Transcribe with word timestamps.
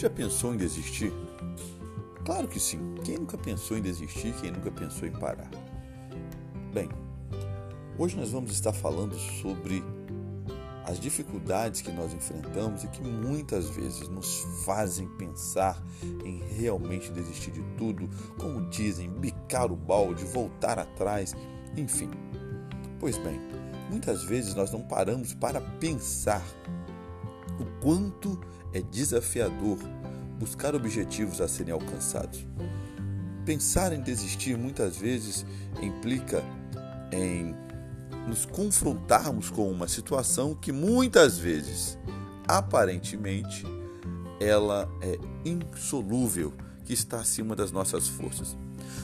Você 0.00 0.06
já 0.06 0.14
pensou 0.14 0.54
em 0.54 0.56
desistir? 0.56 1.12
Claro 2.24 2.48
que 2.48 2.58
sim. 2.58 2.94
Quem 3.04 3.18
nunca 3.18 3.36
pensou 3.36 3.76
em 3.76 3.82
desistir? 3.82 4.32
Quem 4.40 4.50
nunca 4.50 4.70
pensou 4.70 5.06
em 5.06 5.12
parar? 5.12 5.50
Bem, 6.72 6.88
hoje 7.98 8.16
nós 8.16 8.30
vamos 8.30 8.50
estar 8.50 8.72
falando 8.72 9.14
sobre 9.14 9.84
as 10.86 10.98
dificuldades 10.98 11.82
que 11.82 11.92
nós 11.92 12.14
enfrentamos 12.14 12.82
e 12.82 12.88
que 12.88 13.02
muitas 13.02 13.68
vezes 13.68 14.08
nos 14.08 14.38
fazem 14.64 15.06
pensar 15.18 15.78
em 16.24 16.42
realmente 16.56 17.12
desistir 17.12 17.50
de 17.50 17.62
tudo, 17.76 18.08
como 18.38 18.70
dizem, 18.70 19.10
bicar 19.10 19.70
o 19.70 19.76
balde, 19.76 20.24
voltar 20.24 20.78
atrás, 20.78 21.34
enfim. 21.76 22.08
Pois 22.98 23.18
bem, 23.18 23.38
muitas 23.90 24.24
vezes 24.24 24.54
nós 24.54 24.72
não 24.72 24.80
paramos 24.80 25.34
para 25.34 25.60
pensar 25.60 26.42
o 27.60 27.82
quanto 27.82 28.40
é 28.72 28.80
desafiador 28.80 29.78
buscar 30.40 30.74
objetivos 30.74 31.38
a 31.42 31.46
serem 31.46 31.74
alcançados. 31.74 32.46
Pensar 33.44 33.92
em 33.92 34.00
desistir 34.00 34.56
muitas 34.56 34.96
vezes 34.96 35.44
implica 35.82 36.42
em 37.12 37.54
nos 38.26 38.46
confrontarmos 38.46 39.50
com 39.50 39.70
uma 39.70 39.86
situação 39.86 40.54
que 40.54 40.72
muitas 40.72 41.38
vezes, 41.38 41.98
aparentemente, 42.48 43.64
ela 44.40 44.88
é 45.02 45.18
insolúvel, 45.44 46.54
que 46.84 46.94
está 46.94 47.20
acima 47.20 47.54
das 47.54 47.70
nossas 47.70 48.08
forças. 48.08 48.56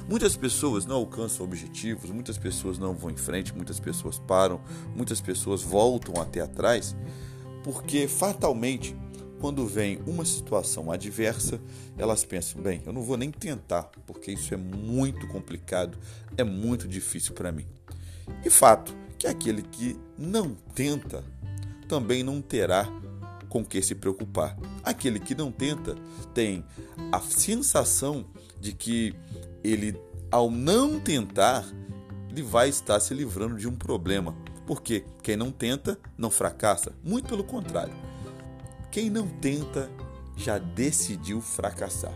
Muitas 0.09 0.37
pessoas 0.37 0.87
não 0.87 0.97
alcançam 0.97 1.45
objetivos, 1.45 2.11
muitas 2.11 2.39
pessoas 2.39 2.79
não 2.79 2.95
vão 2.95 3.11
em 3.11 3.17
frente, 3.17 3.55
muitas 3.55 3.79
pessoas 3.79 4.19
param, 4.19 4.61
muitas 4.95 5.21
pessoas 5.21 5.63
voltam 5.63 6.21
até 6.21 6.41
atrás, 6.41 6.97
porque 7.63 8.09
fatalmente, 8.09 8.97
quando 9.41 9.67
vem 9.67 10.01
uma 10.07 10.25
situação 10.25 10.91
adversa, 10.91 11.61
elas 11.97 12.25
pensam: 12.25 12.61
bem, 12.61 12.83
eu 12.85 12.93
não 12.93 13.03
vou 13.03 13.17
nem 13.17 13.31
tentar, 13.31 13.91
porque 14.07 14.33
isso 14.33 14.55
é 14.55 14.57
muito 14.57 15.27
complicado, 15.29 15.99
é 16.37 16.45
muito 16.45 16.89
difícil 16.89 17.35
para 17.35 17.53
mim. 17.53 17.67
E 18.45 18.51
fato, 18.51 18.95
que 19.19 19.27
aquele 19.27 19.63
que 19.63 19.97
não 20.19 20.55
tenta 20.75 21.25
também 21.89 22.23
não 22.23 22.41
terá 22.41 22.89
com 23.49 23.65
que 23.65 23.81
se 23.81 23.95
preocupar. 23.95 24.57
Aquele 24.83 25.19
que 25.19 25.35
não 25.35 25.51
tenta 25.51 25.95
tem 26.35 26.65
a 27.13 27.21
sensação 27.21 28.27
de 28.61 28.73
que 28.73 29.15
ele, 29.63 29.99
ao 30.31 30.51
não 30.51 31.01
tentar, 31.01 31.65
ele 32.31 32.43
vai 32.43 32.69
estar 32.69 32.99
se 33.01 33.15
livrando 33.15 33.57
de 33.57 33.69
um 33.69 33.75
problema. 33.75 34.37
Porque 34.67 35.05
quem 35.23 35.37
não 35.37 35.51
tenta 35.51 35.99
não 36.19 36.31
fracassa. 36.31 36.93
Muito 37.05 37.29
pelo 37.29 37.45
contrário. 37.45 38.06
Quem 38.91 39.11
não 39.11 39.27
tenta 39.27 39.91
já 40.37 40.59
decidiu 40.59 41.41
fracassar. 41.41 42.15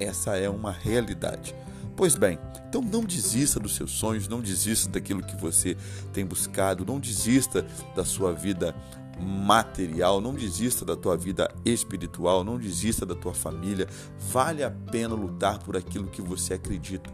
Essa 0.00 0.36
é 0.36 0.48
uma 0.48 0.70
realidade. 0.70 1.54
Pois 1.96 2.14
bem, 2.14 2.38
então 2.68 2.80
não 2.80 3.02
desista 3.02 3.58
dos 3.58 3.74
seus 3.74 3.90
sonhos, 3.90 4.28
não 4.28 4.40
desista 4.40 4.88
daquilo 4.88 5.22
que 5.22 5.36
você 5.36 5.76
tem 6.12 6.24
buscado, 6.24 6.86
não 6.86 7.00
desista 7.00 7.66
da 7.96 8.04
sua 8.04 8.32
vida 8.32 8.74
material, 9.20 10.20
não 10.20 10.32
desista 10.32 10.84
da 10.84 10.94
tua 10.94 11.16
vida 11.16 11.52
espiritual, 11.64 12.44
não 12.44 12.56
desista 12.56 13.04
da 13.04 13.16
tua 13.16 13.34
família. 13.34 13.88
Vale 14.30 14.62
a 14.62 14.70
pena 14.70 15.14
lutar 15.14 15.58
por 15.58 15.76
aquilo 15.76 16.06
que 16.06 16.22
você 16.22 16.54
acredita. 16.54 17.10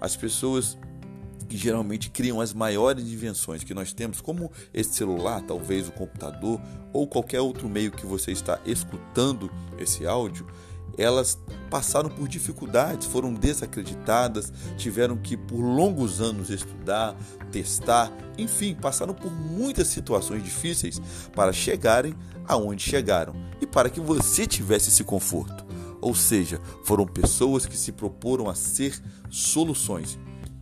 As 0.00 0.16
pessoas 0.16 0.76
que 1.48 1.56
geralmente 1.56 2.10
criam 2.10 2.40
as 2.40 2.52
maiores 2.52 3.04
invenções 3.06 3.64
que 3.64 3.74
nós 3.74 3.92
temos, 3.92 4.20
como 4.20 4.52
esse 4.72 4.94
celular, 4.94 5.42
talvez 5.42 5.88
o 5.88 5.92
computador 5.92 6.60
ou 6.92 7.06
qualquer 7.06 7.40
outro 7.40 7.68
meio 7.68 7.90
que 7.90 8.06
você 8.06 8.30
está 8.30 8.60
escutando 8.66 9.50
esse 9.78 10.06
áudio, 10.06 10.46
elas 10.96 11.38
passaram 11.70 12.10
por 12.10 12.26
dificuldades, 12.26 13.06
foram 13.06 13.32
desacreditadas, 13.32 14.52
tiveram 14.76 15.16
que 15.16 15.36
por 15.36 15.60
longos 15.60 16.20
anos 16.20 16.50
estudar, 16.50 17.14
testar, 17.52 18.12
enfim, 18.36 18.74
passaram 18.74 19.14
por 19.14 19.30
muitas 19.30 19.86
situações 19.88 20.42
difíceis 20.42 21.00
para 21.34 21.52
chegarem 21.52 22.14
aonde 22.46 22.82
chegaram 22.82 23.34
e 23.60 23.66
para 23.66 23.88
que 23.88 24.00
você 24.00 24.46
tivesse 24.46 24.88
esse 24.88 25.04
conforto. 25.04 25.64
Ou 26.00 26.14
seja, 26.14 26.60
foram 26.84 27.06
pessoas 27.06 27.66
que 27.66 27.76
se 27.76 27.92
proporam 27.92 28.48
a 28.48 28.54
ser 28.54 29.00
soluções 29.30 30.18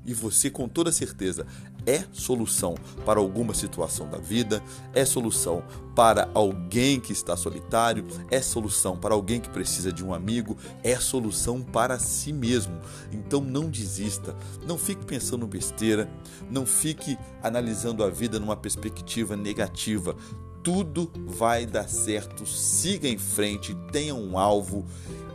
e 0.07 0.15
você, 0.15 0.49
com 0.49 0.69
toda 0.69 0.93
certeza, 0.93 1.47
é 1.85 2.05
solução 2.13 2.75
para 3.05 3.21
alguma 3.21 3.53
situação 3.53 4.09
da 4.09 4.19
vida, 4.19 4.63
é 4.95 5.05
solução 5.05 5.63
para 5.95 6.29
alguém 6.35 7.01
que 7.01 7.13
está 7.13 7.37
solitário, 7.37 8.07
é 8.31 8.41
solução 8.41 8.97
para 8.97 9.15
alguém 9.15 9.41
que 9.41 9.49
precisa 9.49 9.93
de 9.93 10.05
um 10.05 10.15
amigo, 10.15 10.57
é 10.83 10.97
solução 10.97 11.61
para 11.63 11.99
si 11.99 12.33
mesmo. 12.33 12.79
Então 13.13 13.41
não 13.41 13.69
desista, 13.69 14.35
não 14.67 14.79
fique 14.79 15.05
pensando 15.05 15.47
besteira, 15.47 16.09
não 16.51 16.65
fique 16.65 17.19
analisando 17.43 18.05
a 18.05 18.11
vida 18.11 18.39
numa 18.39 18.57
perspectiva 18.57 19.37
negativa. 19.37 20.17
Tudo 20.63 21.13
vai 21.27 21.65
dar 21.65 21.89
certo, 21.89 22.45
siga 22.45 23.09
em 23.09 23.19
frente, 23.19 23.73
tenha 23.93 24.17
um 24.17 24.37
alvo 24.37 24.85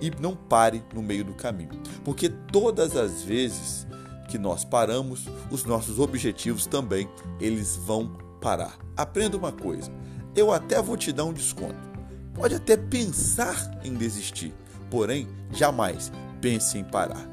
e 0.02 0.12
não 0.20 0.36
pare 0.36 0.84
no 0.94 1.02
meio 1.02 1.24
do 1.24 1.34
caminho. 1.34 1.72
Porque 2.03 2.28
todas 2.28 2.98
as 2.98 3.24
vezes 3.24 3.88
que 4.31 4.38
nós 4.38 4.64
paramos, 4.64 5.25
os 5.52 5.66
nossos 5.66 6.00
objetivos 6.00 6.66
também 6.66 7.09
eles 7.40 7.75
vão 7.75 8.16
parar. 8.40 8.80
Aprenda 8.96 9.36
uma 9.36 9.52
coisa, 9.52 9.92
eu 10.34 10.53
até 10.53 10.81
vou 10.81 10.96
te 10.96 11.12
dar 11.12 11.25
um 11.25 11.34
desconto. 11.34 11.92
Pode 12.34 12.56
até 12.56 12.78
pensar 12.78 13.81
em 13.84 13.94
desistir, 13.94 14.53
porém 14.90 15.28
jamais 15.52 16.09
pense 16.40 16.78
em 16.78 16.84
parar. 16.84 17.30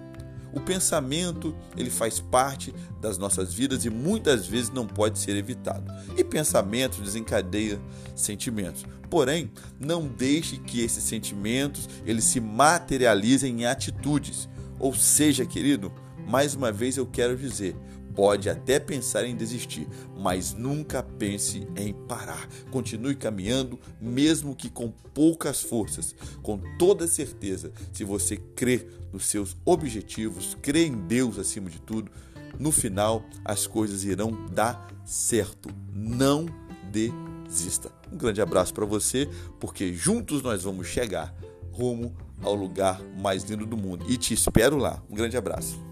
O 0.53 0.60
pensamento, 0.60 1.54
ele 1.76 1.91
faz 1.91 2.19
parte 2.19 2.75
das 3.00 3.16
nossas 3.16 3.54
vidas 3.54 3.84
e 3.84 3.91
muitas 3.91 4.47
vezes 4.47 4.70
não 4.70 4.87
pode 4.87 5.20
ser 5.20 5.37
evitado. 5.37 5.92
E 6.16 6.25
pensamento 6.25 7.00
desencadeia 7.00 7.81
sentimentos. 8.16 8.84
Porém, 9.08 9.53
não 9.78 10.08
deixe 10.08 10.56
que 10.56 10.81
esses 10.81 11.04
sentimentos 11.04 11.88
eles 12.04 12.25
se 12.25 12.41
materializem 12.41 13.62
em 13.62 13.66
atitudes. 13.66 14.48
Ou 14.81 14.94
seja, 14.94 15.47
querido, 15.47 15.92
mais 16.28 16.55
uma 16.55 16.71
vez 16.71 16.97
eu 16.97 17.06
quero 17.06 17.37
dizer, 17.37 17.75
pode 18.15 18.50
até 18.50 18.78
pensar 18.78 19.25
em 19.25 19.37
desistir, 19.37 19.89
mas 20.16 20.53
nunca 20.53 21.03
pense 21.03 21.66
em 21.77 21.93
parar. 21.93 22.49
Continue 22.71 23.15
caminhando, 23.15 23.78
mesmo 24.00 24.55
que 24.55 24.69
com 24.69 24.91
poucas 24.91 25.62
forças, 25.62 26.15
com 26.43 26.61
toda 26.78 27.06
certeza. 27.06 27.72
Se 27.93 28.05
você 28.05 28.37
crê 28.37 28.87
nos 29.12 29.27
seus 29.27 29.56
objetivos, 29.65 30.56
crê 30.61 30.84
em 30.84 30.97
Deus 31.06 31.38
acima 31.38 31.71
de 31.71 31.81
tudo, 31.81 32.11
no 32.59 32.72
final 32.72 33.25
as 33.44 33.67
coisas 33.67 34.05
irão 34.05 34.47
dar 34.53 34.87
certo. 35.05 35.71
Não 35.93 36.47
desista. 36.91 37.91
Um 38.12 38.19
grande 38.19 38.43
abraço 38.43 38.75
para 38.75 38.84
você, 38.84 39.28
porque 39.61 39.94
juntos 39.94 40.43
nós 40.43 40.65
vamos 40.65 40.88
chegar 40.88 41.34
rumo 41.72 42.15
ao 42.43 42.55
lugar 42.55 43.00
mais 43.21 43.44
lindo 43.44 43.65
do 43.65 43.77
mundo. 43.77 44.05
E 44.09 44.17
te 44.17 44.34
espero 44.34 44.77
lá. 44.77 45.00
Um 45.09 45.15
grande 45.15 45.37
abraço. 45.37 45.88